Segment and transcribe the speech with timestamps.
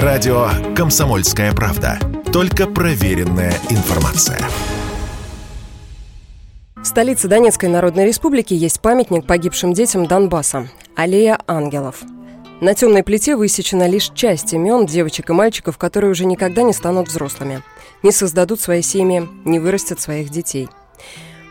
[0.00, 1.98] Радио «Комсомольская правда».
[2.32, 4.38] Только проверенная информация.
[6.76, 12.00] В столице Донецкой Народной Республики есть памятник погибшим детям Донбасса– Аллея ангелов.
[12.62, 17.08] На темной плите высечена лишь часть имен девочек и мальчиков, которые уже никогда не станут
[17.08, 17.60] взрослыми,
[18.02, 20.70] не создадут свои семьи, не вырастят своих детей–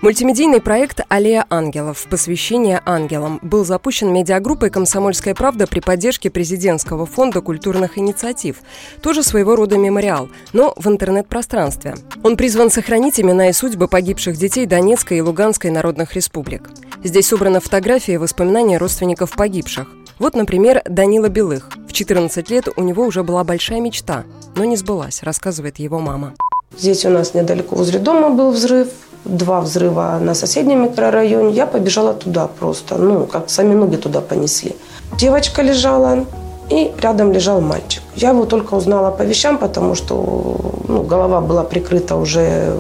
[0.01, 2.07] Мультимедийный проект «Аллея ангелов.
[2.09, 8.61] Посвящение ангелам» был запущен медиагруппой «Комсомольская правда» при поддержке президентского фонда культурных инициатив.
[9.03, 11.93] Тоже своего рода мемориал, но в интернет-пространстве.
[12.23, 16.71] Он призван сохранить имена и судьбы погибших детей Донецкой и Луганской народных республик.
[17.03, 19.87] Здесь собраны фотографии и воспоминания родственников погибших.
[20.17, 21.69] Вот, например, Данила Белых.
[21.87, 24.23] В 14 лет у него уже была большая мечта,
[24.55, 26.33] но не сбылась, рассказывает его мама.
[26.75, 28.87] Здесь у нас недалеко возле дома был взрыв,
[29.25, 31.53] два взрыва на соседнем микрорайоне.
[31.53, 34.75] Я побежала туда просто, ну, как сами ноги туда понесли.
[35.17, 36.25] Девочка лежала,
[36.69, 38.01] и рядом лежал мальчик.
[38.15, 40.55] Я его только узнала по вещам, потому что
[40.87, 42.73] ну, голова была прикрыта уже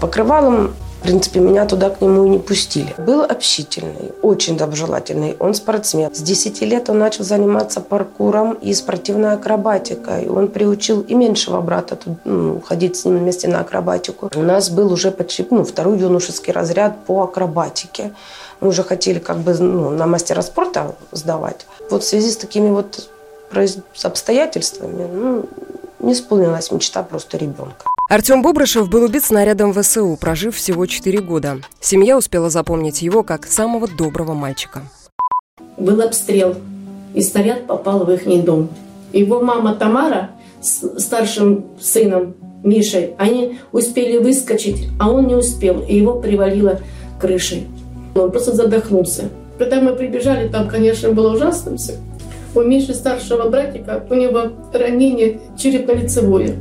[0.00, 0.70] покрывалом.
[1.00, 2.94] В принципе, меня туда к нему и не пустили.
[2.98, 5.34] Был общительный, очень доброжелательный.
[5.38, 6.14] Он спортсмен.
[6.14, 10.28] С 10 лет он начал заниматься паркуром и спортивной акробатикой.
[10.28, 14.30] Он приучил и меньшего брата ну, ходить с ним вместе на акробатику.
[14.34, 18.12] У нас был уже почти ну, второй юношеский разряд по акробатике.
[18.60, 21.64] Мы уже хотели как бы ну, на мастера спорта сдавать.
[21.88, 23.08] Вот в связи с такими вот
[24.02, 25.46] обстоятельствами ну,
[26.00, 27.89] не исполнилась мечта просто ребенка.
[28.10, 31.58] Артем Бобрышев был убит снарядом ВСУ, прожив всего 4 года.
[31.78, 34.82] Семья успела запомнить его как самого доброго мальчика.
[35.78, 36.56] Был обстрел,
[37.14, 38.68] и снаряд попал в их дом.
[39.12, 45.94] Его мама Тамара с старшим сыном Мишей, они успели выскочить, а он не успел, и
[45.96, 46.80] его привалило
[47.20, 47.68] крышей.
[48.16, 49.28] Он просто задохнулся.
[49.56, 51.92] Когда мы прибежали, там, конечно, было ужасно все.
[52.56, 56.56] У Миши старшего братика, у него ранение черепно-лицевое.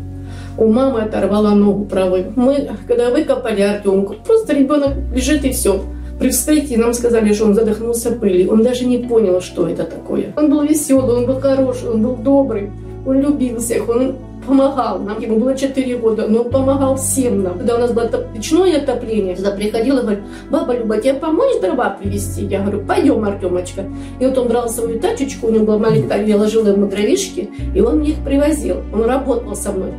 [0.59, 2.25] У мамы оторвала ногу правой.
[2.35, 5.81] Мы, когда выкопали Артемку, просто ребенок лежит и все.
[6.20, 8.52] При вскрытии нам сказали, что он задохнулся пылью.
[8.52, 10.33] Он даже не понял, что это такое.
[10.36, 12.71] Он был веселый, он был хороший, он был добрый.
[13.08, 15.17] Он любил всех, он помогал нам.
[15.21, 17.58] Ему было 4 года, но он помогал всем нам.
[17.58, 20.19] Когда у нас было печное отопление, когда приходила, говорит,
[20.52, 22.43] баба Люба, тебе помочь дрова привезти?
[22.43, 23.86] Я говорю, пойдем, Артемочка.
[24.19, 27.80] И вот он брал свою тачечку, у него была маленькая, я ложила ему дровишки, и
[27.80, 28.77] он мне их привозил.
[28.93, 29.93] Он работал со мной.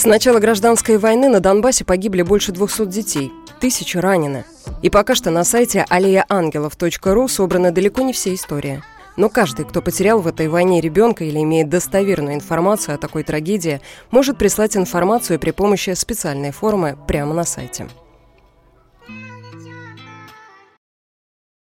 [0.00, 3.30] С начала гражданской войны на Донбассе погибли больше 200 детей,
[3.60, 4.46] тысячи ранены.
[4.80, 8.82] И пока что на сайте аллеяангелов.ру собраны далеко не все истории.
[9.18, 13.82] Но каждый, кто потерял в этой войне ребенка или имеет достоверную информацию о такой трагедии,
[14.10, 17.86] может прислать информацию при помощи специальной формы прямо на сайте.